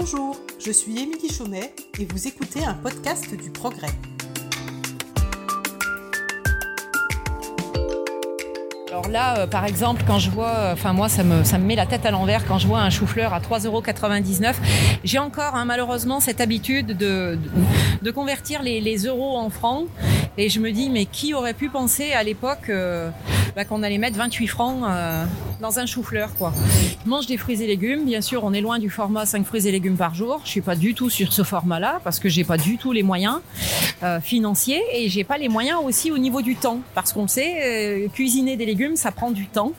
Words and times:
Bonjour, 0.00 0.34
je 0.58 0.72
suis 0.72 0.98
Émilie 0.98 1.30
Chaumet 1.30 1.74
et 1.98 2.06
vous 2.06 2.26
écoutez 2.26 2.64
un 2.64 2.72
podcast 2.72 3.36
du 3.36 3.50
Progrès. 3.50 3.90
Alors 8.88 9.08
là, 9.10 9.40
euh, 9.40 9.46
par 9.46 9.66
exemple, 9.66 10.02
quand 10.06 10.18
je 10.18 10.30
vois, 10.30 10.54
euh, 10.56 10.72
enfin 10.72 10.94
moi, 10.94 11.10
ça 11.10 11.22
me, 11.22 11.58
met 11.58 11.76
la 11.76 11.84
tête 11.84 12.06
à 12.06 12.10
l'envers 12.10 12.46
quand 12.46 12.58
je 12.58 12.66
vois 12.66 12.80
un 12.80 12.88
chou-fleur 12.88 13.34
à 13.34 13.40
3,99€. 13.40 14.54
J'ai 15.04 15.18
encore 15.18 15.54
hein, 15.54 15.66
malheureusement 15.66 16.18
cette 16.18 16.40
habitude 16.40 16.96
de, 16.96 17.38
convertir 18.14 18.62
les, 18.62 18.80
les, 18.80 19.04
euros 19.04 19.36
en 19.36 19.50
francs. 19.50 19.86
Et 20.38 20.48
je 20.48 20.60
me 20.60 20.72
dis, 20.72 20.88
mais 20.88 21.04
qui 21.04 21.34
aurait 21.34 21.52
pu 21.52 21.68
penser 21.68 22.12
à 22.12 22.22
l'époque 22.22 22.70
euh, 22.70 23.10
bah, 23.54 23.64
qu'on 23.64 23.82
allait 23.82 23.98
mettre 23.98 24.16
28 24.16 24.46
francs 24.46 24.82
euh, 24.84 25.24
dans 25.60 25.78
un 25.78 25.86
chou-fleur 25.86 26.34
quoi. 26.36 26.52
Je 27.04 27.08
mange 27.08 27.26
des 27.26 27.36
fruits 27.36 27.62
et 27.62 27.66
légumes, 27.66 28.04
bien 28.04 28.20
sûr, 28.20 28.44
on 28.44 28.52
est 28.52 28.60
loin 28.60 28.78
du 28.78 28.90
format 28.90 29.26
5 29.26 29.44
fruits 29.44 29.66
et 29.66 29.72
légumes 29.72 29.96
par 29.96 30.14
jour. 30.14 30.40
Je 30.44 30.50
suis 30.50 30.60
pas 30.60 30.76
du 30.76 30.94
tout 30.94 31.10
sur 31.10 31.32
ce 31.32 31.42
format-là 31.42 32.00
parce 32.04 32.18
que 32.18 32.28
j'ai 32.28 32.44
pas 32.44 32.56
du 32.56 32.78
tout 32.78 32.92
les 32.92 33.02
moyens 33.02 33.40
euh, 34.02 34.20
financiers 34.20 34.82
et 34.92 35.08
j'ai 35.08 35.24
pas 35.24 35.38
les 35.38 35.48
moyens 35.48 35.78
aussi 35.84 36.10
au 36.10 36.18
niveau 36.18 36.42
du 36.42 36.56
temps 36.56 36.80
parce 36.94 37.12
qu'on 37.12 37.28
sait 37.28 38.08
cuisiner 38.12 38.56
des 38.56 38.66
légumes 38.66 38.96
ça 38.96 39.12
prend 39.12 39.30
du 39.30 39.46
temps. 39.46 39.72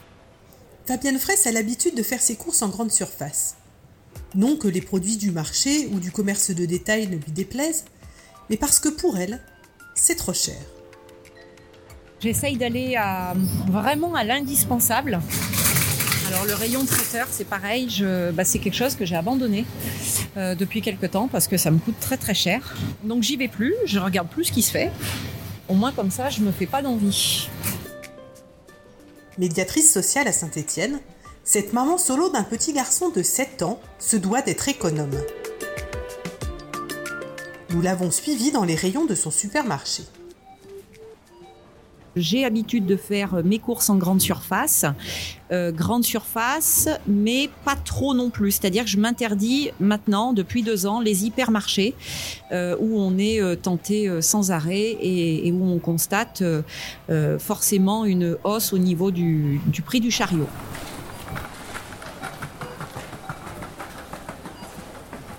Fabienne 0.86 1.18
Fraisse 1.18 1.46
a 1.46 1.52
l'habitude 1.52 1.94
de 1.94 2.02
faire 2.02 2.20
ses 2.20 2.36
courses 2.36 2.62
en 2.62 2.68
grande 2.68 2.90
surface. 2.90 3.56
Non 4.34 4.56
que 4.56 4.68
les 4.68 4.80
produits 4.80 5.16
du 5.16 5.30
marché 5.30 5.88
ou 5.92 6.00
du 6.00 6.10
commerce 6.10 6.50
de 6.50 6.64
détail 6.64 7.06
ne 7.06 7.16
lui 7.16 7.32
déplaisent, 7.32 7.84
mais 8.50 8.56
parce 8.56 8.80
que 8.80 8.88
pour 8.88 9.18
elle, 9.18 9.40
c'est 9.94 10.16
trop 10.16 10.32
cher. 10.32 10.56
J'essaye 12.22 12.56
d'aller 12.56 12.94
à, 12.94 13.34
vraiment 13.66 14.14
à 14.14 14.22
l'indispensable. 14.22 15.20
Alors 16.28 16.44
le 16.44 16.54
rayon 16.54 16.84
traiteur, 16.84 17.26
c'est 17.28 17.44
pareil, 17.44 17.88
bah, 18.32 18.44
c'est 18.44 18.60
quelque 18.60 18.76
chose 18.76 18.94
que 18.94 19.04
j'ai 19.04 19.16
abandonné 19.16 19.64
euh, 20.36 20.54
depuis 20.54 20.82
quelques 20.82 21.10
temps 21.10 21.26
parce 21.26 21.48
que 21.48 21.56
ça 21.56 21.72
me 21.72 21.78
coûte 21.78 21.98
très 22.00 22.16
très 22.16 22.34
cher. 22.34 22.76
Donc 23.02 23.24
j'y 23.24 23.36
vais 23.36 23.48
plus, 23.48 23.74
je 23.86 23.98
regarde 23.98 24.28
plus 24.28 24.44
ce 24.44 24.52
qui 24.52 24.62
se 24.62 24.70
fait. 24.70 24.92
Au 25.68 25.74
moins 25.74 25.90
comme 25.90 26.12
ça, 26.12 26.30
je 26.30 26.42
me 26.42 26.52
fais 26.52 26.66
pas 26.66 26.80
d'envie. 26.80 27.48
Médiatrice 29.36 29.92
sociale 29.92 30.28
à 30.28 30.32
Saint-Étienne, 30.32 31.00
cette 31.42 31.72
maman 31.72 31.98
solo 31.98 32.30
d'un 32.30 32.44
petit 32.44 32.72
garçon 32.72 33.10
de 33.10 33.24
7 33.24 33.62
ans 33.62 33.80
se 33.98 34.16
doit 34.16 34.42
d'être 34.42 34.68
économe. 34.68 35.18
Nous 37.70 37.82
l'avons 37.82 38.12
suivie 38.12 38.52
dans 38.52 38.64
les 38.64 38.76
rayons 38.76 39.06
de 39.06 39.16
son 39.16 39.32
supermarché. 39.32 40.04
J'ai 42.16 42.44
habitude 42.44 42.86
de 42.86 42.96
faire 42.96 43.42
mes 43.44 43.58
courses 43.58 43.88
en 43.90 43.96
grande 43.96 44.20
surface, 44.20 44.84
euh, 45.50 45.72
grande 45.72 46.04
surface, 46.04 46.88
mais 47.06 47.48
pas 47.64 47.76
trop 47.76 48.14
non 48.14 48.30
plus. 48.30 48.52
C'est-à-dire 48.52 48.84
que 48.84 48.90
je 48.90 48.98
m'interdis 48.98 49.70
maintenant, 49.80 50.32
depuis 50.32 50.62
deux 50.62 50.86
ans, 50.86 51.00
les 51.00 51.24
hypermarchés 51.24 51.94
euh, 52.52 52.76
où 52.80 52.98
on 52.98 53.16
est 53.18 53.40
euh, 53.40 53.56
tenté 53.56 54.10
sans 54.20 54.50
arrêt 54.50 54.96
et, 55.00 55.50
où 55.52 55.64
on 55.64 55.78
constate 55.78 56.42
euh, 56.42 57.38
forcément 57.38 58.04
une 58.04 58.36
hausse 58.44 58.72
au 58.72 58.78
niveau 58.78 59.10
du, 59.10 59.60
du 59.66 59.82
prix 59.82 60.00
du 60.00 60.10
chariot. 60.10 60.48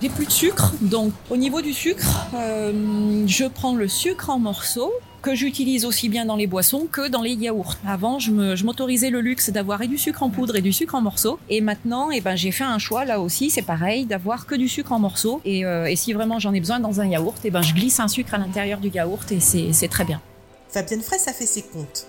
J'ai 0.03 0.09
plus 0.09 0.25
de 0.25 0.31
sucre, 0.31 0.73
donc 0.81 1.13
au 1.29 1.37
niveau 1.37 1.61
du 1.61 1.71
sucre, 1.71 2.27
euh, 2.35 3.23
je 3.25 3.45
prends 3.45 3.73
le 3.73 3.87
sucre 3.87 4.29
en 4.29 4.37
morceaux 4.37 4.91
que 5.23 5.33
j'utilise 5.33 5.85
aussi 5.85 6.09
bien 6.09 6.25
dans 6.25 6.35
les 6.35 6.47
boissons 6.47 6.85
que 6.91 7.07
dans 7.07 7.21
les 7.21 7.31
yaourts. 7.31 7.77
Avant, 7.87 8.19
je 8.19 8.63
m'autorisais 8.63 9.09
le 9.09 9.21
luxe 9.21 9.49
d'avoir 9.49 9.79
du 9.79 9.97
sucre 9.97 10.21
en 10.21 10.29
poudre 10.29 10.57
et 10.57 10.61
du 10.61 10.73
sucre 10.73 10.95
en 10.95 11.01
morceaux. 11.01 11.39
Et 11.49 11.61
maintenant, 11.61 12.11
eh 12.11 12.21
ben, 12.21 12.35
j'ai 12.35 12.51
fait 12.51 12.65
un 12.65 12.77
choix 12.77 13.05
là 13.05 13.19
aussi, 13.21 13.49
c'est 13.49 13.61
pareil, 13.61 14.05
d'avoir 14.05 14.45
que 14.45 14.53
du 14.53 14.67
sucre 14.67 14.91
en 14.91 14.99
morceaux. 14.99 15.41
Et, 15.45 15.65
euh, 15.65 15.91
si 15.95 16.11
vraiment 16.11 16.39
j'en 16.39 16.53
ai 16.53 16.59
besoin 16.59 16.81
dans 16.81 16.99
un 16.99 17.07
yaourt, 17.07 17.37
eh 17.45 17.49
ben, 17.49 17.61
je 17.61 17.73
glisse 17.73 18.01
un 18.01 18.09
sucre 18.09 18.33
à 18.33 18.37
l'intérieur 18.37 18.79
du 18.79 18.89
yaourt 18.89 19.31
et 19.31 19.39
c'est 19.39 19.87
très 19.87 20.03
bien. 20.03 20.21
Fabienne 20.69 21.01
Fraisse 21.01 21.27
a 21.29 21.33
fait 21.33 21.45
ses 21.45 21.61
comptes. 21.61 22.05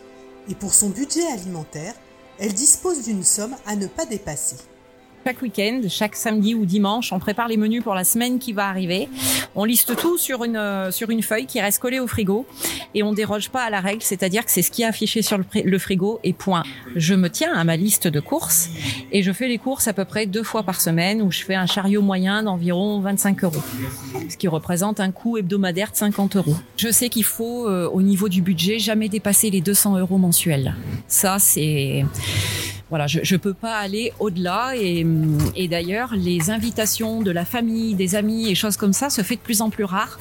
Et 0.51 0.55
pour 0.55 0.75
son 0.75 0.91
budget 0.91 1.27
alimentaire, 1.33 1.95
elle 2.41 2.53
dispose 2.53 3.05
d'une 3.05 3.23
somme 3.23 3.55
à 3.67 3.77
ne 3.77 3.87
pas 3.87 4.07
dépasser. 4.07 4.57
Chaque 5.25 5.41
week-end, 5.41 5.81
chaque 5.89 6.17
samedi 6.17 6.55
ou 6.55 6.67
dimanche, 6.67 7.11
on 7.11 7.19
prépare 7.19 7.49
les 7.49 7.57
menus 7.57 7.83
pour 7.83 7.95
la 7.95 8.05
semaine 8.05 8.39
qui 8.39 8.53
va 8.53 8.69
arriver. 8.69 9.09
On 9.55 9.65
liste 9.65 9.97
tout 9.97 10.19
sur 10.19 10.45
une 10.45 10.57
euh, 10.57 10.91
sur 10.91 11.09
une 11.09 11.23
feuille 11.23 11.47
qui 11.47 11.63
reste 11.63 11.79
collée 11.79 11.99
au 11.99 12.07
frigo 12.07 12.45
et 12.95 13.03
on 13.03 13.15
déroge 13.15 13.49
pas 13.49 13.63
à 13.63 13.71
la 13.71 13.81
règle, 13.81 14.03
c'est-à-dire 14.03 14.45
que 14.45 14.51
c'est 14.51 14.61
ce 14.61 14.71
qui 14.71 14.83
est 14.83 14.87
affiché 14.87 15.23
sur 15.23 15.39
le, 15.39 15.45
le, 15.65 15.79
frigo 15.79 16.21
et 16.25 16.35
point. 16.35 16.63
Je 16.95 17.15
me 17.15 17.31
tiens 17.31 17.55
à 17.55 17.65
ma 17.65 17.77
liste 17.77 18.07
de 18.07 18.21
courses 18.21 18.69
et 19.13 19.23
je 19.23 19.33
fais 19.33 19.49
les 19.49 19.57
courses 19.57 19.89
à 19.89 19.95
peu 19.95 20.05
près 20.05 20.27
deux 20.27 20.43
fois 20.43 20.63
par 20.63 20.79
semaine 20.79 21.23
où 21.23 21.31
je 21.31 21.43
fais 21.43 21.55
un 21.55 21.67
chariot 21.67 22.03
moyen 22.03 22.43
d'environ 22.43 23.01
25 23.01 23.45
euros, 23.45 23.63
ce 24.29 24.37
qui 24.37 24.47
représente 24.47 25.01
un 25.01 25.11
coût 25.11 25.39
hebdomadaire 25.39 25.91
de 25.91 25.97
50 25.97 26.37
euros. 26.37 26.57
Je 26.77 26.91
sais 26.91 27.09
qu'il 27.09 27.25
faut 27.25 27.67
euh, 27.67 27.89
au 27.89 28.03
niveau 28.03 28.29
du 28.29 28.43
budget 28.43 28.79
jamais 28.79 29.09
dépasser 29.09 29.49
les 29.49 29.63
200 29.63 29.97
euros 29.97 30.19
mensuels. 30.19 30.75
Ça 31.09 31.39
c'est 31.39 32.05
voilà, 32.91 33.07
je 33.07 33.21
ne 33.21 33.39
peux 33.39 33.55
pas 33.55 33.77
aller 33.77 34.13
au-delà 34.21 34.73
et, 34.77 35.07
et 35.57 35.69
d'ailleurs 35.69 36.15
les 36.15 36.51
invitations 36.51 37.23
de 37.23 37.31
la 37.31 37.45
famille, 37.45 37.95
des 37.95 38.15
amis 38.15 38.51
et 38.51 38.55
choses 38.55 38.77
comme 38.77 38.93
ça 38.93 39.11
se 39.11 39.23
fait 39.23 39.37
de 39.37 39.41
plus 39.41 39.63
en 39.63 39.71
plus 39.71 39.85
rare 39.85 40.19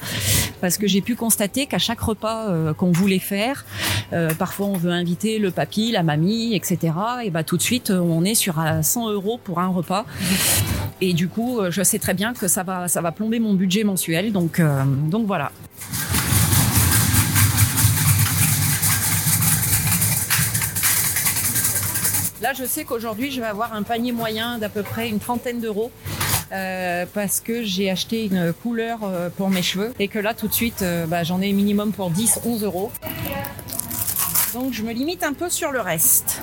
parce 0.60 0.78
que 0.78 0.86
j'ai 0.86 1.00
pu 1.00 1.14
constater 1.14 1.66
qu'à 1.66 1.78
chaque 1.78 2.00
repas 2.00 2.48
euh, 2.48 2.72
qu'on 2.72 2.90
voulait 2.90 3.18
faire, 3.18 3.64
euh, 4.12 4.30
parfois 4.34 4.66
on 4.66 4.76
veut 4.76 4.92
inviter 4.92 5.38
le 5.38 5.50
papy, 5.50 5.92
la 5.92 6.02
mamie, 6.02 6.54
etc. 6.54 6.94
Et 7.22 7.30
bah 7.30 7.44
tout 7.44 7.56
de 7.56 7.62
suite 7.62 7.90
on 7.90 8.24
est 8.24 8.34
sur 8.34 8.62
100 8.82 9.10
euros 9.10 9.38
pour 9.42 9.60
un 9.60 9.68
repas. 9.68 10.06
Et 11.00 11.12
du 11.12 11.28
coup, 11.28 11.60
je 11.68 11.82
sais 11.82 11.98
très 11.98 12.14
bien 12.14 12.32
que 12.32 12.48
ça 12.48 12.62
va, 12.62 12.88
ça 12.88 13.00
va 13.00 13.12
plomber 13.12 13.40
mon 13.40 13.54
budget 13.54 13.84
mensuel. 13.84 14.32
Donc, 14.32 14.60
euh, 14.60 14.84
donc 14.84 15.26
voilà. 15.26 15.50
Là, 22.44 22.52
je 22.52 22.66
sais 22.66 22.84
qu'aujourd'hui, 22.84 23.30
je 23.30 23.40
vais 23.40 23.46
avoir 23.46 23.72
un 23.72 23.82
panier 23.82 24.12
moyen 24.12 24.58
d'à 24.58 24.68
peu 24.68 24.82
près 24.82 25.08
une 25.08 25.18
trentaine 25.18 25.62
d'euros. 25.62 25.90
Euh, 26.52 27.06
parce 27.14 27.40
que 27.40 27.62
j'ai 27.62 27.90
acheté 27.90 28.26
une 28.26 28.52
couleur 28.52 28.98
euh, 29.02 29.30
pour 29.30 29.48
mes 29.48 29.62
cheveux. 29.62 29.94
Et 29.98 30.08
que 30.08 30.18
là 30.18 30.34
tout 30.34 30.46
de 30.46 30.52
suite 30.52 30.82
euh, 30.82 31.06
bah, 31.06 31.24
j'en 31.24 31.40
ai 31.40 31.50
minimum 31.54 31.94
pour 31.94 32.10
10 32.10 32.40
11 32.44 32.64
euros. 32.64 32.92
Donc 34.52 34.74
je 34.74 34.82
me 34.82 34.92
limite 34.92 35.22
un 35.22 35.32
peu 35.32 35.48
sur 35.48 35.72
le 35.72 35.80
reste. 35.80 36.42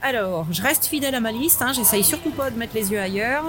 Alors 0.00 0.46
je 0.50 0.62
reste 0.62 0.86
fidèle 0.86 1.14
à 1.14 1.20
ma 1.20 1.32
liste 1.32 1.60
hein, 1.60 1.74
j'essaye 1.74 2.02
surtout 2.02 2.30
pas 2.30 2.50
de 2.50 2.56
mettre 2.56 2.74
les 2.74 2.90
yeux 2.90 2.98
ailleurs 2.98 3.44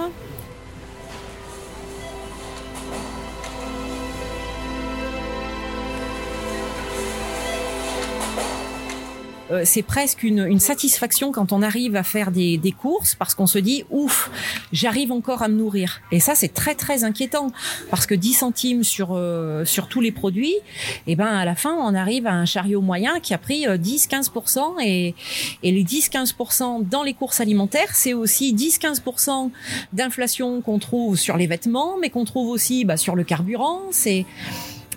euh, 9.51 9.61
c'est 9.65 9.81
presque 9.81 10.23
une, 10.23 10.45
une, 10.45 10.59
satisfaction 10.59 11.31
quand 11.31 11.51
on 11.51 11.61
arrive 11.61 11.95
à 11.95 12.03
faire 12.03 12.31
des, 12.31 12.57
des 12.57 12.71
courses 12.71 13.15
parce 13.15 13.35
qu'on 13.35 13.47
se 13.47 13.59
dit 13.59 13.83
ouf, 13.89 14.29
j'arrive 14.71 15.11
encore 15.11 15.41
à 15.41 15.47
me 15.47 15.55
nourrir. 15.55 16.01
Et 16.11 16.19
ça, 16.19 16.35
c'est 16.35 16.53
très 16.53 16.75
très 16.75 17.03
inquiétant 17.03 17.51
parce 17.89 18.05
que 18.05 18.15
10 18.15 18.33
centimes 18.33 18.83
sur 18.83 19.09
euh, 19.11 19.65
sur 19.65 19.87
tous 19.87 20.01
les 20.01 20.11
produits, 20.11 20.55
et 21.07 21.15
ben 21.15 21.25
à 21.25 21.45
la 21.45 21.55
fin, 21.55 21.73
on 21.73 21.95
arrive 21.95 22.27
à 22.27 22.33
un 22.33 22.45
chariot 22.45 22.81
moyen 22.81 23.19
qui 23.19 23.33
a 23.33 23.37
pris 23.37 23.65
10-15% 23.65 24.81
et, 24.81 25.15
et 25.63 25.71
les 25.71 25.83
10-15% 25.83 26.87
dans 26.87 27.03
les 27.03 27.13
courses 27.13 27.39
alimentaires, 27.39 27.95
c'est 27.95 28.13
aussi 28.13 28.53
10-15% 28.53 29.51
d'inflation 29.93 30.61
qu'on 30.61 30.79
trouve 30.79 31.17
sur 31.17 31.37
les 31.37 31.47
vêtements, 31.47 31.97
mais 31.99 32.09
qu'on 32.09 32.25
trouve 32.25 32.49
aussi 32.49 32.85
bah, 32.85 32.97
sur 32.97 33.15
le 33.15 33.23
carburant. 33.23 33.81
C'est 33.91 34.25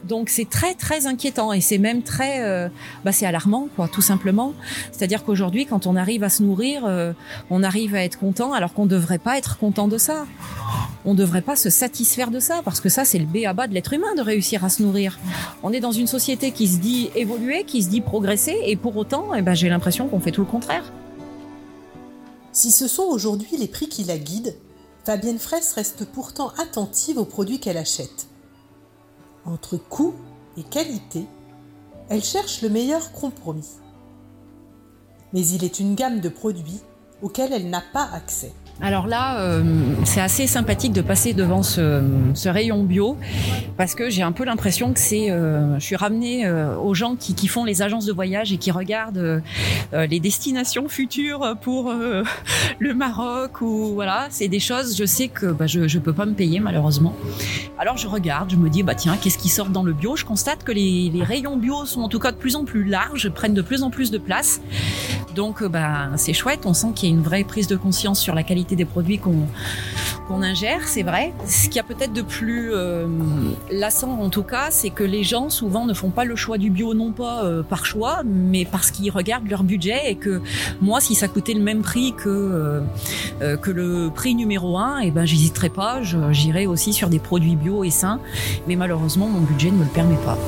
Donc 0.05 0.29
c'est 0.29 0.49
très 0.49 0.75
très 0.75 1.07
inquiétant 1.07 1.53
et 1.53 1.61
c'est 1.61 1.79
même 1.79 2.03
très, 2.03 2.43
euh, 2.43 2.69
bah, 3.05 3.13
c'est 3.13 3.27
alarmant 3.27 3.69
quoi, 3.77 3.89
tout 3.89 4.03
simplement. 4.03 4.55
C'est-à-dire 4.91 5.25
qu'aujourd'hui, 5.25 5.67
quand 5.67 5.87
on 5.87 5.97
arrive 5.97 6.25
à 6.25 6.29
se 6.29 6.43
nourrir, 6.43 6.85
euh, 6.85 7.13
on 7.51 7.63
arrive 7.63 7.95
à 7.95 8.03
être 8.03 8.19
content 8.19 8.53
alors 8.53 8.73
qu'on 8.75 8.85
ne 8.85 8.91
devrait 8.91 9.19
pas 9.19 9.39
être 9.39 9.59
content 9.59 9.89
de 9.89 9.99
ça. 9.99 10.27
On 11.05 11.13
ne 11.13 11.19
devrait 11.19 11.43
pas 11.43 11.57
se 11.57 11.71
satisfaire 11.71 12.31
de 12.31 12.41
ça 12.41 12.63
parce 12.65 12.81
que 12.81 12.89
ça 12.89 13.05
c'est 13.05 13.19
le 13.19 13.27
b 13.27 13.45
à 13.47 13.53
bas 13.53 13.67
de 13.67 13.75
l'être 13.75 13.93
humain 13.93 14.15
de 14.17 14.23
réussir 14.23 14.65
à 14.65 14.69
se 14.69 14.83
nourrir. 14.83 15.19
On 15.63 15.73
est 15.73 15.81
dans 15.81 15.93
une 15.93 16.07
société 16.07 16.53
qui 16.53 16.69
se 16.69 16.79
dit 16.79 17.11
évoluer, 17.15 17.65
qui 17.65 17.83
se 17.83 17.89
dit 17.89 18.01
progresser 18.01 18.57
et 18.65 18.77
pour 18.77 18.97
autant, 18.97 19.35
eh 19.35 19.43
ben, 19.43 19.55
j'ai 19.55 19.69
l'impression 19.69 20.09
qu'on 20.09 20.21
fait 20.21 20.33
tout 20.33 20.43
le 20.43 20.47
contraire. 20.47 20.93
Si 22.53 22.71
ce 22.71 22.87
sont 22.87 23.05
aujourd'hui 23.05 23.57
les 23.59 23.69
prix 23.69 23.89
qui 23.89 24.05
la 24.05 24.19
guident, 24.19 24.55
Fabienne 25.05 25.39
Fraisse 25.39 25.73
reste 25.73 26.05
pourtant 26.05 26.53
attentive 26.59 27.19
aux 27.19 27.25
produits 27.25 27.59
qu'elle 27.59 27.79
achète. 27.79 28.27
Entre 29.45 29.77
coût 29.77 30.15
et 30.57 30.63
qualité, 30.63 31.27
elle 32.09 32.23
cherche 32.23 32.63
le 32.63 32.69
meilleur 32.69 33.13
compromis. 33.13 33.69
Mais 35.33 35.47
il 35.47 35.65
est 35.65 35.81
une 35.81 35.95
gamme 35.95 36.21
de 36.21 36.29
produits 36.29 36.81
auxquels 37.23 37.53
elle 37.53 37.71
n'a 37.71 37.83
pas 37.93 38.09
accès. 38.13 38.53
Alors 38.83 39.07
là, 39.07 39.39
euh, 39.39 39.63
c'est 40.05 40.21
assez 40.21 40.49
sympathique 40.49 40.93
de 40.93 41.03
passer 41.03 41.35
devant 41.35 41.63
ce, 41.63 42.03
rayon 42.49 42.83
bio 42.83 43.17
parce 43.77 43.95
que 43.95 44.11
j'ai 44.11 44.23
un 44.23 44.33
peu 44.33 44.45
l'impression 44.45 44.93
que 44.93 44.99
c'est, 44.99 45.31
euh, 45.31 45.79
je 45.79 45.85
suis 45.85 45.95
ramenée 45.95 46.45
euh, 46.45 46.77
aux 46.77 46.93
gens 46.93 47.15
qui, 47.15 47.47
font 47.47 47.65
les 47.65 47.81
agences 47.81 48.07
de 48.07 48.13
voyage 48.13 48.53
et 48.53 48.57
qui 48.57 48.71
regardent 48.71 49.43
les 49.93 50.21
destinations 50.21 50.89
futures 50.89 51.57
pour 51.61 51.93
le 51.93 52.95
Maroc 52.95 53.61
ou 53.61 53.93
voilà, 53.95 54.27
c'est 54.31 54.49
des 54.49 54.59
choses. 54.59 54.97
Je 54.97 55.05
sais 55.05 55.29
que 55.29 55.47
bah, 55.47 55.67
je 55.67 55.81
ne 55.81 56.03
peux 56.03 56.13
pas 56.13 56.25
me 56.25 56.35
payer 56.35 56.61
malheureusement. 56.61 57.15
Alors 57.79 57.99
je 57.99 58.09
regarde, 58.09 58.51
je 58.51 58.57
me 58.57 58.71
dis 58.71 58.83
bah 58.83 58.95
tiens, 58.95 59.17
qu'est-ce 59.21 59.39
qui 59.39 59.49
sort 59.49 59.69
dans 59.69 59.83
le 59.83 59.93
bio? 59.93 60.17
Je 60.17 60.25
constate 60.25 60.65
que 60.65 60.73
les, 60.73 61.11
les, 61.11 61.23
rayons 61.23 61.57
bio 61.57 61.85
sont 61.85 62.01
en 62.01 62.09
tout 62.09 62.19
cas 62.19 62.33
de 62.33 62.37
plus 62.37 62.57
en 62.57 62.65
plus 62.65 62.85
larges, 62.85 63.29
prennent 63.29 63.55
de 63.55 63.63
plus 63.63 63.83
en 63.83 63.91
plus 63.91 64.11
de 64.11 64.19
place. 64.19 64.61
Donc 65.35 65.65
bah 65.65 66.11
c'est 66.17 66.33
chouette. 66.33 66.61
On 66.65 66.75
sent 66.75 66.89
qu'il 66.95 67.09
y 67.09 67.13
a 67.13 67.15
une 67.15 67.23
vraie 67.23 67.45
prise 67.45 67.67
de 67.67 67.77
conscience 67.77 68.21
sur 68.21 68.35
la 68.35 68.43
qualité 68.43 68.77
des 68.77 68.85
produits 68.85 69.19
qu'on 69.19 70.43
ingère, 70.43 70.89
c'est 70.89 71.03
vrai. 71.03 71.33
Ce 71.47 71.65
qu'il 71.65 71.77
y 71.77 71.81
a 71.81 71.83
peut-être 71.83 72.13
de 72.13 72.23
plus 72.23 72.73
euh, 72.73 73.07
lassant 73.71 74.19
en 74.21 74.31
tout 74.31 74.43
cas, 74.43 74.71
c'est 74.71 74.91
que 74.91 75.05
les 75.05 75.25
gens 75.25 75.51
souvent 75.51 75.85
ne 75.85 75.95
font 75.95 76.11
pas 76.11 76.25
le 76.25 76.37
choix 76.37 76.59
du 76.59 76.71
bio 76.71 76.95
non 76.95 77.13
pas 77.13 77.45
euh, 77.45 77.63
par 77.63 77.85
choix, 77.85 78.23
mais 78.25 78.65
parce 78.65 78.91
qu'ils 78.91 79.11
regardent 79.11 79.49
leur 79.49 79.63
budget 79.63 80.11
et 80.11 80.15
que 80.17 80.41
moi, 80.81 81.01
si 81.01 81.15
ça 81.15 81.29
coûtait 81.29 81.55
le 81.55 81.63
même 81.63 81.83
prix 81.83 82.15
que 82.15 82.29
euh, 83.43 83.57
que 83.57 83.71
le 83.71 84.11
prix 84.15 84.35
numéro 84.35 84.79
un, 84.79 85.01
et 85.01 85.09
eh 85.09 85.11
ben 85.11 85.25
j'hésiterais 85.25 85.69
pas, 85.69 86.01
j'irais 86.31 86.67
aussi 86.67 86.93
sur 86.93 87.09
des 87.09 87.19
produits 87.19 87.57
bio 87.57 87.85
et 87.85 87.91
sains. 87.91 88.21
Mais 88.67 88.77
malheureusement, 88.77 89.29
mon 89.29 89.41
budget 89.41 89.71
ne 89.71 89.77
me 89.77 89.85
le 89.85 89.91
permet 89.91 90.17
pas. 90.25 90.39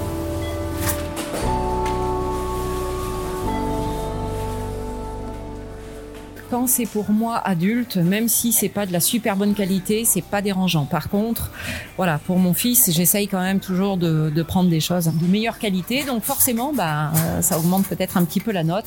C'est 6.67 6.87
pour 6.87 7.11
moi 7.11 7.41
adulte, 7.45 7.97
même 7.97 8.29
si 8.29 8.53
c'est 8.53 8.69
pas 8.69 8.87
de 8.87 8.93
la 8.93 9.01
super 9.01 9.37
bonne 9.37 9.55
qualité, 9.55 10.05
c'est 10.05 10.23
pas 10.23 10.43
dérangeant. 10.43 10.85
Par 10.85 11.09
contre, 11.09 11.51
voilà, 11.97 12.19
pour 12.19 12.39
mon 12.39 12.55
fils, 12.55 12.91
j'essaye 12.91 13.29
quand 13.29 13.41
même 13.41 13.61
toujours 13.61 13.97
de, 13.97 14.43
prendre 14.43 14.71
des 14.71 14.81
choses 14.81 15.07
de 15.07 15.27
meilleure 15.27 15.59
qualité, 15.59 16.05
donc 16.05 16.23
forcément, 16.23 16.73
bah, 16.73 17.11
euh, 17.15 17.43
ça 17.43 17.59
augmente 17.59 17.87
peut-être 17.87 18.17
un 18.17 18.25
petit 18.25 18.41
peu 18.41 18.53
la 18.53 18.63
note. 18.63 18.87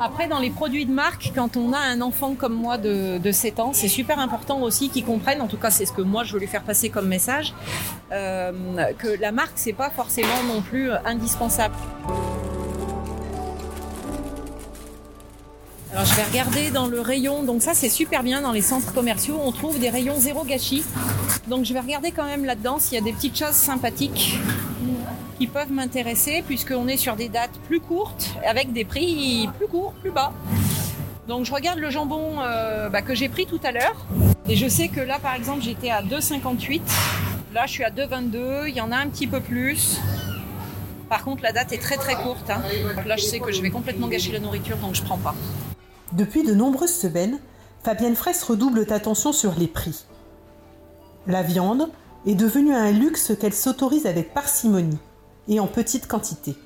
Après, 0.00 0.26
dans 0.26 0.40
les 0.40 0.50
produits 0.50 0.84
de 0.84 0.92
marque, 0.92 1.32
quand 1.34 1.56
on 1.56 1.72
a 1.72 1.78
un 1.78 2.00
enfant 2.00 2.34
comme 2.34 2.54
moi 2.54 2.76
de, 2.76 3.20
7 3.30 3.60
ans, 3.60 3.70
c'est 3.72 3.88
super 3.88 4.18
important 4.18 4.60
aussi 4.60 4.90
qu'il 4.90 5.04
comprenne, 5.04 5.40
en 5.40 5.46
tout 5.46 5.58
cas 5.58 5.70
c'est 5.70 5.86
ce 5.86 5.92
que 5.92 6.02
moi 6.02 6.24
je 6.24 6.32
veux 6.32 6.40
lui 6.40 6.48
faire 6.48 6.64
passer 6.64 6.90
comme 6.90 7.06
message, 7.06 7.54
euh, 8.12 8.52
que 8.98 9.08
la 9.20 9.32
marque, 9.32 9.52
c'est 9.54 9.72
pas 9.72 9.90
forcément 9.90 10.42
non 10.48 10.60
plus 10.60 10.90
indispensable. 11.04 11.74
Je 16.06 16.14
vais 16.14 16.22
regarder 16.22 16.70
dans 16.70 16.86
le 16.86 17.00
rayon, 17.00 17.42
donc 17.42 17.62
ça 17.62 17.74
c'est 17.74 17.88
super 17.88 18.22
bien 18.22 18.40
dans 18.40 18.52
les 18.52 18.62
centres 18.62 18.92
commerciaux, 18.92 19.40
on 19.42 19.50
trouve 19.50 19.78
des 19.78 19.90
rayons 19.90 20.18
zéro 20.18 20.44
gâchis. 20.44 20.84
Donc 21.48 21.64
je 21.64 21.72
vais 21.72 21.80
regarder 21.80 22.12
quand 22.12 22.24
même 22.24 22.44
là-dedans 22.44 22.78
s'il 22.78 22.94
y 22.94 23.00
a 23.00 23.04
des 23.04 23.12
petites 23.12 23.36
choses 23.36 23.54
sympathiques 23.54 24.38
qui 25.38 25.46
peuvent 25.46 25.72
m'intéresser 25.72 26.42
puisqu'on 26.46 26.86
est 26.88 26.96
sur 26.96 27.16
des 27.16 27.28
dates 27.28 27.58
plus 27.66 27.80
courtes 27.80 28.34
avec 28.46 28.72
des 28.72 28.84
prix 28.84 29.48
plus 29.58 29.66
courts, 29.66 29.92
plus 30.00 30.10
bas. 30.10 30.32
Donc 31.28 31.44
je 31.44 31.52
regarde 31.52 31.78
le 31.78 31.90
jambon 31.90 32.40
euh, 32.40 32.88
bah, 32.88 33.02
que 33.02 33.14
j'ai 33.14 33.28
pris 33.28 33.46
tout 33.46 33.60
à 33.64 33.72
l'heure 33.72 34.06
et 34.48 34.54
je 34.54 34.68
sais 34.68 34.88
que 34.88 35.00
là 35.00 35.18
par 35.18 35.34
exemple 35.34 35.62
j'étais 35.62 35.90
à 35.90 36.02
2,58. 36.02 36.82
Là 37.52 37.66
je 37.66 37.72
suis 37.72 37.84
à 37.84 37.90
2,22, 37.90 38.68
il 38.68 38.76
y 38.76 38.80
en 38.80 38.92
a 38.92 38.96
un 38.96 39.08
petit 39.08 39.26
peu 39.26 39.40
plus. 39.40 40.00
Par 41.08 41.24
contre 41.24 41.42
la 41.42 41.52
date 41.52 41.72
est 41.72 41.82
très 41.82 41.96
très 41.96 42.14
courte. 42.14 42.48
Hein. 42.48 42.62
Là 43.06 43.16
je 43.16 43.24
sais 43.24 43.40
que 43.40 43.50
je 43.50 43.60
vais 43.60 43.70
complètement 43.70 44.08
gâcher 44.08 44.32
la 44.32 44.40
nourriture 44.40 44.76
donc 44.76 44.94
je 44.94 45.02
prends 45.02 45.18
pas. 45.18 45.34
Depuis 46.12 46.44
de 46.44 46.54
nombreuses 46.54 46.94
semaines, 46.94 47.38
Fabienne 47.82 48.14
Fraisse 48.14 48.42
redouble 48.42 48.86
d'attention 48.86 49.32
sur 49.32 49.54
les 49.58 49.66
prix. 49.66 50.04
La 51.26 51.42
viande 51.42 51.90
est 52.26 52.34
devenue 52.34 52.74
un 52.74 52.92
luxe 52.92 53.32
qu'elle 53.38 53.52
s'autorise 53.52 54.06
avec 54.06 54.32
parcimonie 54.32 54.98
et 55.48 55.60
en 55.60 55.66
petite 55.66 56.06
quantité. 56.06 56.56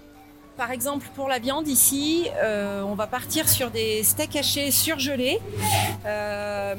Par 0.60 0.72
exemple, 0.72 1.06
pour 1.14 1.26
la 1.26 1.38
viande 1.38 1.66
ici, 1.68 2.26
euh, 2.36 2.82
on 2.82 2.94
va 2.94 3.06
partir 3.06 3.48
sur 3.48 3.70
des 3.70 4.02
steaks 4.02 4.36
hachés 4.36 4.70
surgelés. 4.70 5.38
Euh, 6.04 6.74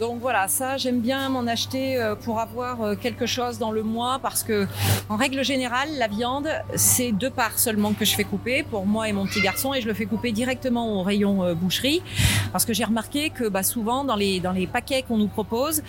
donc 0.00 0.18
voilà, 0.22 0.48
ça 0.48 0.78
j'aime 0.78 1.00
bien 1.00 1.28
m'en 1.28 1.46
acheter 1.46 2.00
euh, 2.00 2.14
pour 2.14 2.40
avoir 2.40 2.98
quelque 2.98 3.26
chose 3.26 3.58
dans 3.58 3.70
le 3.70 3.82
mois 3.82 4.18
parce 4.18 4.42
que 4.42 4.66
en 5.10 5.16
règle 5.16 5.44
générale, 5.44 5.90
la 5.98 6.08
viande 6.08 6.48
c'est 6.74 7.12
deux 7.12 7.28
parts 7.28 7.58
seulement 7.58 7.92
que 7.92 8.06
je 8.06 8.14
fais 8.14 8.24
couper 8.24 8.62
pour 8.62 8.86
moi 8.86 9.10
et 9.10 9.12
mon 9.12 9.26
petit 9.26 9.42
garçon 9.42 9.74
et 9.74 9.82
je 9.82 9.88
le 9.88 9.94
fais 9.94 10.06
couper 10.06 10.32
directement 10.32 10.98
au 10.98 11.02
rayon 11.02 11.54
boucherie 11.54 12.02
parce 12.50 12.64
que 12.64 12.72
j'ai 12.72 12.84
remarqué 12.84 13.28
que 13.28 13.46
bah, 13.48 13.62
souvent 13.62 14.04
dans 14.04 14.16
les 14.16 14.68
paquets 14.72 15.02
qu'on 15.02 15.18
nous 15.18 15.28
propose, 15.28 15.82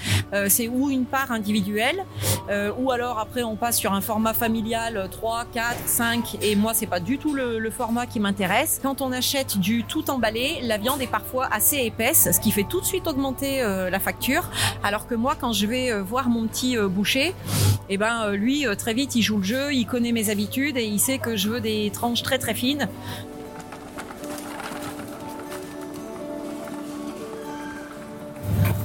c'est 0.47 0.67
ou 0.67 0.89
une 0.89 1.05
part 1.05 1.31
individuelle 1.31 2.03
ou 2.77 2.91
alors 2.91 3.17
après 3.19 3.43
on 3.43 3.55
passe 3.55 3.77
sur 3.77 3.93
un 3.93 4.01
format 4.01 4.33
familial 4.33 5.07
3, 5.09 5.45
4, 5.53 5.77
5 5.85 6.37
et 6.41 6.55
moi 6.55 6.73
c'est 6.73 6.87
pas 6.87 6.99
du 6.99 7.17
tout 7.17 7.28
le, 7.33 7.69
format 7.69 8.07
qui 8.07 8.19
m'intéresse. 8.19 8.79
Quand 8.81 9.01
on 9.01 9.11
achète 9.11 9.57
du 9.59 9.83
tout 9.83 10.09
emballé, 10.09 10.59
la 10.63 10.77
viande 10.77 11.01
est 11.01 11.07
parfois 11.07 11.47
assez 11.51 11.77
épaisse, 11.77 12.29
ce 12.31 12.39
qui 12.39 12.51
fait 12.51 12.63
tout 12.63 12.81
de 12.81 12.85
suite 12.85 13.07
augmenter 13.07 13.61
euh, 13.61 13.89
la 13.89 13.99
facture. 13.99 14.49
Alors 14.83 15.07
que 15.07 15.15
moi, 15.15 15.35
quand 15.39 15.53
je 15.53 15.67
vais 15.67 15.91
euh, 15.91 16.01
voir 16.01 16.29
mon 16.29 16.47
petit 16.47 16.77
euh, 16.77 16.87
boucher, 16.87 17.33
eh 17.89 17.97
ben 17.97 18.31
lui 18.31 18.65
très 18.77 18.93
vite 18.93 19.15
il 19.15 19.21
joue 19.21 19.37
le 19.37 19.43
jeu, 19.43 19.73
il 19.73 19.85
connaît 19.85 20.11
mes 20.11 20.29
habitudes 20.29 20.77
et 20.77 20.85
il 20.85 20.99
sait 20.99 21.17
que 21.17 21.35
je 21.35 21.49
veux 21.49 21.61
des 21.61 21.89
tranches 21.91 22.23
très 22.23 22.37
très 22.37 22.53
fines. 22.53 22.87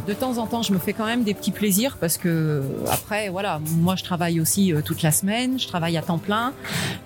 De 0.06 0.12
temps 0.12 0.38
en 0.38 0.46
temps, 0.46 0.62
je 0.62 0.72
me 0.72 0.78
fais 0.78 0.92
quand 0.92 1.06
même 1.06 1.24
des 1.24 1.34
petits 1.34 1.50
plaisirs 1.50 1.96
parce 1.98 2.18
que 2.18 2.62
après, 2.90 3.28
voilà, 3.28 3.60
moi 3.78 3.96
je 3.96 4.04
travaille 4.04 4.40
aussi 4.40 4.72
euh, 4.72 4.82
toute 4.82 5.02
la 5.02 5.10
semaine, 5.10 5.58
je 5.58 5.66
travaille 5.66 5.96
à 5.96 6.02
temps 6.02 6.18
plein. 6.18 6.52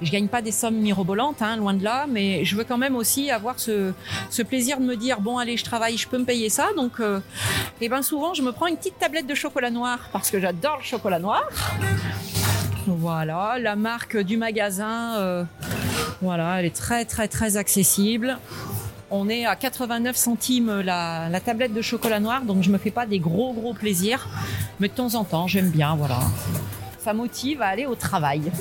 Je 0.03 0.11
gagne 0.11 0.29
pas 0.29 0.43
des 0.43 0.53
sommes 0.53 0.77
mirobolantes, 0.77 1.43
hein, 1.43 1.57
loin 1.57 1.75
de 1.75 1.85
là, 1.85 2.07
mais 2.09 2.45
je 2.45 2.57
veux 2.57 2.65
quand 2.65 2.79
même 2.79 2.97
aussi 2.97 3.31
avoir 3.31 3.59
ce, 3.59 3.93
plaisir 4.49 4.81
de 4.81 4.85
me 4.85 4.97
dire 4.97 5.21
bon 5.21 5.39
allez, 5.39 5.57
je 5.57 5.65
travaille, 5.65 5.97
je 5.97 6.09
peux 6.09 6.19
me 6.19 6.25
payer 6.25 6.49
ça. 6.49 6.69
Donc, 6.77 6.95
et 6.99 7.03
euh, 7.03 7.21
eh 7.81 7.89
ben 7.89 8.03
souvent, 8.03 8.35
je 8.35 8.43
me 8.43 8.53
prends 8.53 8.67
une 8.67 8.77
petite 8.77 8.99
tablette 8.99 9.27
de 9.27 9.35
chocolat 9.35 9.71
noir 9.71 10.09
parce 10.13 10.31
que 10.31 10.41
j'adore 10.41 10.79
le 10.79 10.85
chocolat 10.85 11.19
noir. 11.19 11.49
Voilà, 12.87 13.59
la 13.59 13.77
marque 13.77 14.17
du 14.17 14.37
magasin, 14.37 15.17
euh, 15.19 15.45
voilà, 16.23 16.59
elle 16.59 16.67
est 16.67 16.75
très 16.75 17.05
très 17.05 17.29
très 17.29 17.57
accessible. 17.57 18.39
On 19.11 19.31
est 19.31 19.47
à 19.47 19.57
89 19.57 20.17
centimes 20.17 20.81
la, 20.81 21.41
tablette 21.41 21.73
de 21.73 21.81
chocolat 21.81 22.21
noir, 22.21 22.43
donc 22.43 22.63
je 22.63 22.71
me 22.71 22.77
fais 22.77 22.91
pas 22.91 23.07
des 23.07 23.19
gros 23.19 23.55
gros 23.55 23.73
plaisirs, 23.73 24.29
mais 24.81 24.89
de 24.89 24.93
temps 24.93 25.15
en 25.15 25.25
temps 25.25 25.47
j'aime 25.47 25.71
bien, 25.71 25.97
voilà. 25.97 26.19
Ça 26.99 27.15
motive 27.15 27.63
à 27.63 27.69
aller 27.69 27.87
au 27.87 27.95
travail, 27.95 28.53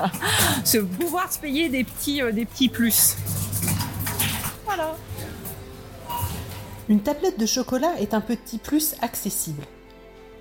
se 0.64 0.78
pouvoir 0.78 1.32
se 1.32 1.38
payer 1.38 1.68
des 1.68 1.84
petits 1.84 2.22
euh, 2.22 2.32
des 2.32 2.44
petits 2.44 2.68
plus. 2.68 3.16
Voilà. 4.64 4.96
Une 6.88 7.00
tablette 7.00 7.38
de 7.38 7.46
chocolat 7.46 7.92
est 8.00 8.14
un 8.14 8.20
petit 8.20 8.58
plus 8.58 8.96
accessible. 9.00 9.62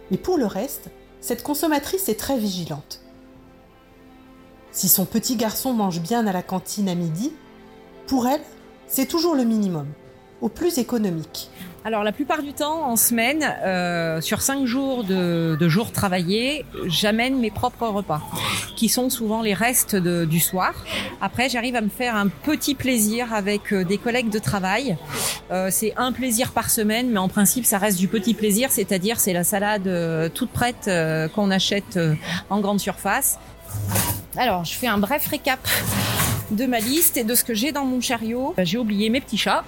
Mais 0.10 0.18
pour 0.18 0.38
le 0.38 0.48
reste, 0.48 0.90
cette 1.22 1.44
consommatrice 1.44 2.10
est 2.10 2.20
très 2.20 2.38
vigilante. 2.38 3.02
Si 4.72 4.90
son 4.90 5.06
petit 5.06 5.36
garçon 5.36 5.74
mange 5.74 6.02
bien 6.02 6.26
à 6.26 6.34
la 6.34 6.42
cantine 6.42 6.90
à 6.90 6.96
midi, 6.96 7.32
pour 8.08 8.28
elle, 8.28 8.42
c'est 8.94 9.08
toujours 9.08 9.34
le 9.34 9.44
minimum, 9.44 9.88
au 10.40 10.50
plus 10.50 10.78
économique. 10.78 11.50
Alors 11.84 12.04
la 12.04 12.12
plupart 12.12 12.44
du 12.44 12.54
temps, 12.54 12.86
en 12.86 12.96
semaine, 12.96 13.44
euh, 13.64 14.22
sur 14.22 14.44
cinq 14.44 14.68
jours 14.68 15.04
de, 15.04 15.68
jours 15.68 15.92
travaillés, 15.92 16.64
j'amène 16.86 17.40
mes 17.40 17.50
propres 17.50 17.88
repas, 17.88 18.22
qui 18.76 18.90
sont 18.90 19.10
souvent 19.10 19.42
les 19.42 19.56
restes 19.56 19.96
du 19.96 20.40
soir. 20.40 20.76
Après, 21.22 21.50
j'arrive 21.50 21.76
à 21.76 21.82
me 21.82 21.90
faire 21.90 22.16
un 22.16 22.28
petit 22.28 22.76
plaisir 22.76 23.34
avec 23.34 23.74
euh, 23.74 23.84
des 23.84 23.98
collègues 23.98 24.30
de 24.30 24.38
travail. 24.38 24.96
Euh, 25.52 25.70
c'est 25.72 25.94
un 25.98 26.12
plaisir 26.12 26.52
par 26.52 26.70
semaine, 26.70 27.10
mais 27.10 27.20
en 27.20 27.30
principe, 27.30 27.66
ça 27.66 27.80
reste 27.80 27.98
du 27.98 28.08
petit 28.08 28.36
plaisir, 28.36 28.70
c'est-à-dire 28.70 29.20
c'est 29.20 29.34
la 29.34 29.44
salade 29.44 29.90
toute 30.36 30.52
prête 30.52 30.88
qu'on 31.34 31.50
achète 31.50 31.98
en 32.52 32.60
grande 32.60 32.80
surface 32.80 33.40
Alors, 34.38 34.66
je 34.66 34.74
fais 34.74 34.88
un 34.88 35.00
bref 35.00 35.26
récap 35.28 35.68
de 36.54 36.66
ma 36.66 36.80
liste 36.80 37.18
et 37.18 37.24
de 37.24 37.36
ce 37.36 37.44
que 37.44 37.54
j'ai 37.54 37.72
dans 37.72 37.86
mon 37.86 38.00
chariot. 38.02 38.54
J'ai 38.58 38.78
oublié 38.78 39.10
mes 39.10 39.22
petits 39.22 39.38
chats. 39.38 39.64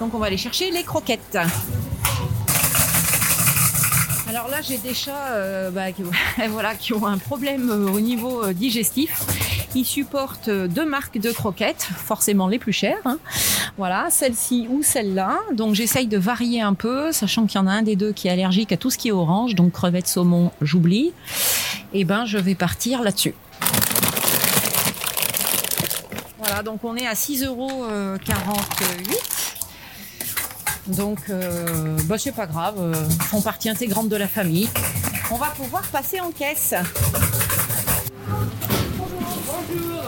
Donc 0.00 0.14
on 0.14 0.18
va 0.18 0.26
aller 0.26 0.36
chercher 0.36 0.70
les 0.70 0.82
croquettes. 0.82 1.38
Alors 4.28 4.48
là, 4.48 4.60
j'ai 4.60 4.76
des 4.76 4.92
chats 4.92 5.32
euh, 5.32 5.70
bah, 5.70 5.90
qui, 5.90 6.02
voilà, 6.50 6.74
qui 6.74 6.92
ont 6.92 7.06
un 7.06 7.16
problème 7.16 7.70
euh, 7.70 7.90
au 7.90 8.00
niveau 8.00 8.44
euh, 8.44 8.52
digestif. 8.52 9.22
Ils 9.74 9.86
supportent 9.86 10.50
deux 10.50 10.84
marques 10.84 11.18
de 11.18 11.30
croquettes, 11.30 11.82
forcément 11.82 12.46
les 12.46 12.58
plus 12.58 12.72
chères. 12.72 13.00
Hein. 13.06 13.18
Voilà, 13.78 14.08
celle-ci 14.10 14.66
ou 14.70 14.82
celle-là. 14.82 15.38
Donc 15.52 15.74
j'essaye 15.74 16.06
de 16.06 16.18
varier 16.18 16.60
un 16.60 16.74
peu, 16.74 17.10
sachant 17.12 17.46
qu'il 17.46 17.58
y 17.58 17.64
en 17.64 17.66
a 17.66 17.72
un 17.72 17.82
des 17.82 17.96
deux 17.96 18.12
qui 18.12 18.28
est 18.28 18.30
allergique 18.30 18.72
à 18.72 18.76
tout 18.76 18.90
ce 18.90 18.98
qui 18.98 19.08
est 19.08 19.12
orange, 19.12 19.54
donc 19.54 19.72
crevettes, 19.72 20.08
saumon, 20.08 20.50
j'oublie. 20.60 21.12
Et 21.92 22.00
eh 22.00 22.04
ben 22.04 22.26
je 22.26 22.38
vais 22.38 22.54
partir 22.54 23.02
là-dessus. 23.02 23.34
Voilà, 26.48 26.62
donc 26.62 26.82
on 26.82 26.96
est 26.96 27.06
à 27.06 27.12
6,48 27.12 27.44
euros. 27.44 27.84
Donc, 30.86 31.18
euh, 31.28 31.98
bah, 32.04 32.16
c'est 32.16 32.32
pas 32.32 32.46
grave, 32.46 32.76
euh, 32.78 32.94
font 33.28 33.42
partie 33.42 33.68
intégrante 33.68 34.08
de 34.08 34.16
la 34.16 34.26
famille. 34.26 34.66
On 35.30 35.36
va 35.36 35.48
pouvoir 35.48 35.82
passer 35.88 36.20
en 36.20 36.30
caisse. 36.30 36.74
Bonjour. 38.96 39.20
Bonjour. 39.46 40.02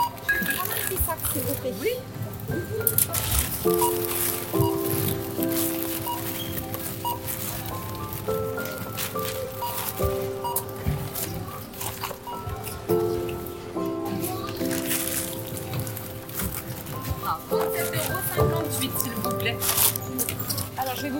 Un 0.00 0.88
petit 0.88 0.98
sac, 1.06 1.18
s'il 1.32 1.42
vous 1.42 1.54
plaît. 1.54 1.74
Oui. 1.80 1.90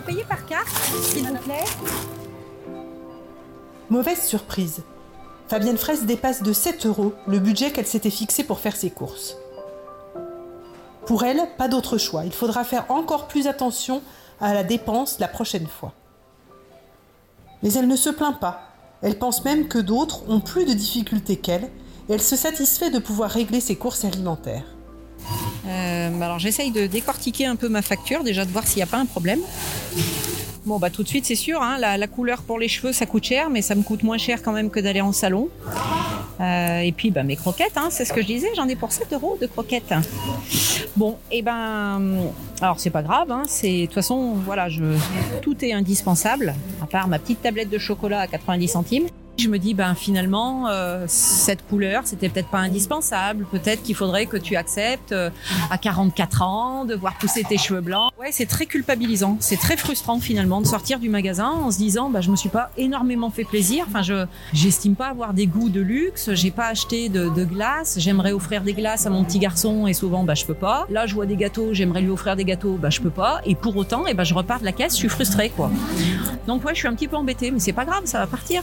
Vous 0.07 0.25
par 0.29 0.47
carte, 0.47 0.69
s'il 1.03 1.27
vous 1.27 1.37
plaît. 1.37 1.65
Mauvaise 3.89 4.23
surprise. 4.23 4.83
Fabienne 5.49 5.79
Fraisse 5.79 6.05
dépasse 6.05 6.43
de 6.43 6.53
7 6.53 6.87
euros 6.87 7.13
le 7.27 7.39
budget 7.39 7.73
qu'elle 7.73 7.87
s'était 7.87 8.11
fixé 8.11 8.45
pour 8.45 8.61
faire 8.61 8.77
ses 8.77 8.91
courses. 8.91 9.37
Pour 11.07 11.25
elle, 11.25 11.43
pas 11.59 11.69
d'autre 11.69 11.99
choix. 11.99 12.25
Il 12.25 12.33
faudra 12.33 12.63
faire 12.63 12.87
encore 12.89 13.27
plus 13.27 13.49
attention 13.49 14.03
à 14.41 14.55
la 14.55 14.63
dépense 14.63 15.19
la 15.19 15.29
prochaine 15.29 15.67
fois. 15.67 15.93
Mais 17.63 17.73
elle 17.73 17.89
ne 17.89 17.97
se 17.97 18.11
plaint 18.11 18.39
pas. 18.39 18.63
Elle 19.03 19.19
pense 19.19 19.45
même 19.45 19.67
que 19.67 19.79
d'autres 19.79 20.29
ont 20.29 20.41
plus 20.41 20.67
de 20.67 20.73
difficultés 20.73 21.37
qu'elle 21.37 21.65
et 22.09 22.13
elle 22.13 22.23
se 22.23 22.37
satisfait 22.37 22.91
de 22.91 22.99
pouvoir 22.99 23.31
régler 23.31 23.61
ses 23.61 23.77
courses 23.77 24.05
alimentaires. 24.05 24.65
Euh, 25.67 26.21
alors 26.21 26.39
j'essaye 26.39 26.71
de 26.71 26.87
décortiquer 26.87 27.47
un 27.47 27.57
peu 27.57 27.69
ma 27.69 27.83
facture, 27.83 28.25
déjà 28.25 28.45
de 28.45 28.51
voir 28.51 28.67
s'il 28.67 28.77
n'y 28.79 28.83
a 28.83 28.87
pas 28.87 28.99
un 28.99 29.07
problème. 29.07 29.41
Bon 30.67 30.79
bah 30.79 30.91
tout 30.91 31.03
de 31.03 31.09
suite 31.09 31.25
c'est 31.25 31.35
sûr, 31.35 31.63
hein, 31.63 31.79
la, 31.79 32.07
couleur 32.07 32.43
pour 32.43 32.59
les 32.59 32.69
cheveux 32.69 32.93
ça 32.93 33.07
coûte 33.07 33.25
cher, 33.25 33.51
mais 33.51 33.63
ça 33.63 33.75
me 33.75 33.83
coûte 33.83 34.03
moins 34.03 34.19
cher 34.19 34.43
quand 34.43 34.53
même 34.53 34.71
que 34.71 34.81
d'aller 34.81 35.01
en 35.01 35.13
salon. 35.13 35.49
Euh, 36.41 36.81
et 36.81 36.93
puis 36.93 37.11
bah, 37.11 37.23
mes 37.23 37.37
croquettes, 37.37 37.77
hein, 37.77 37.89
c'est 37.91 38.05
ce 38.05 38.13
que 38.13 38.23
je 38.23 38.27
disais, 38.27 38.49
j'en 38.57 38.67
ai 38.69 38.77
pour 38.77 38.93
7 38.93 39.13
euros 39.13 39.37
de 39.41 39.47
croquettes. 39.47 39.93
Bon, 40.97 41.17
et 41.31 41.39
eh 41.39 41.43
ben 41.43 42.31
alors 42.61 42.81
c'est 42.81 42.91
pas 42.91 43.03
grave, 43.03 43.31
hein, 43.31 43.43
c'est 43.47 43.83
de 43.83 43.87
toute 43.87 43.95
façon 43.95 44.35
voilà, 44.45 44.69
tout 45.43 45.65
est 45.65 45.73
indispensable, 45.73 46.55
à 46.83 46.87
part 46.87 47.09
ma 47.09 47.19
petite 47.19 47.43
tablette 47.43 47.71
de 47.71 47.79
chocolat 47.79 48.21
à 48.21 48.27
90 48.27 48.69
centimes. 48.69 49.07
Je 49.41 49.49
me 49.49 49.59
dis, 49.59 49.73
ben 49.73 49.95
finalement, 49.95 50.69
euh, 50.69 51.07
cette 51.09 51.67
couleur, 51.67 52.03
c'était 52.05 52.29
peut-être 52.29 52.51
pas 52.51 52.59
indispensable. 52.59 53.47
Peut-être 53.51 53.83
qu'il 53.83 53.95
faudrait 53.95 54.27
que 54.27 54.37
tu 54.37 54.55
acceptes 54.55 55.13
euh, 55.13 55.31
à 55.71 55.79
44 55.79 56.43
ans 56.43 56.85
de 56.85 56.95
voir 56.95 57.17
pousser 57.17 57.43
tes 57.45 57.57
cheveux 57.57 57.81
blancs. 57.81 58.13
Ouais, 58.21 58.33
c'est 58.33 58.45
très 58.45 58.67
culpabilisant. 58.67 59.39
C'est 59.41 59.57
très 59.59 59.79
frustrant 59.79 60.21
finalement 60.21 60.61
de 60.61 60.67
sortir 60.67 60.99
du 60.99 61.09
magasin 61.09 61.49
en 61.49 61.71
se 61.71 61.79
disant, 61.79 62.11
bah 62.11 62.21
je 62.21 62.31
me 62.31 62.37
suis 62.37 62.51
pas 62.51 62.71
énormément 62.77 63.31
fait 63.31 63.45
plaisir. 63.45 63.87
Enfin, 63.89 64.03
je 64.03 64.27
j'estime 64.53 64.95
pas 64.95 65.07
avoir 65.07 65.33
des 65.33 65.47
goûts 65.47 65.71
de 65.71 65.81
luxe. 65.81 66.35
J'ai 66.35 66.51
pas 66.51 66.67
acheté 66.67 67.09
de, 67.09 67.31
glace. 67.45 67.95
J'aimerais 67.99 68.33
offrir 68.33 68.61
des 68.61 68.75
glaces 68.75 69.07
à 69.07 69.11
mon 69.11 69.25
petit 69.25 69.39
garçon 69.39 69.87
et 69.87 69.95
souvent, 69.95 70.23
bah 70.23 70.35
je 70.35 70.45
peux 70.45 70.53
pas. 70.53 70.87
Là, 70.91 71.07
je 71.07 71.15
vois 71.15 71.25
des 71.25 71.37
gâteaux. 71.37 71.73
J'aimerais 71.73 72.03
lui 72.03 72.11
offrir 72.11 72.37
des 72.37 72.45
gâteaux. 72.45 72.77
Bah 72.77 72.91
je 72.91 73.01
peux 73.01 73.09
pas. 73.09 73.41
Et 73.47 73.55
pour 73.55 73.75
autant, 73.77 74.07
et 74.07 74.11
eh 74.11 74.15
ben 74.15 74.25
je 74.25 74.35
repars 74.35 74.61
de 74.61 74.67
la 74.67 74.73
caisse. 74.73 74.93
Je 74.93 74.99
suis 74.99 75.09
frustrée 75.09 75.49
quoi. 75.49 75.71
Donc 76.47 76.63
ouais, 76.67 76.75
je 76.75 76.81
suis 76.81 76.89
un 76.89 76.95
petit 76.95 77.09
peu 77.09 77.17
embêtée, 77.17 77.51
mais 77.51 77.61
c'est 77.61 77.73
pas 77.73 77.87
grave, 77.87 78.03
ça 78.05 78.19
va 78.19 78.27
partir. 78.27 78.63